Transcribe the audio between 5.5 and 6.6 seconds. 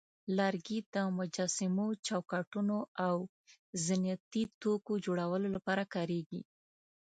لپاره کارېږي.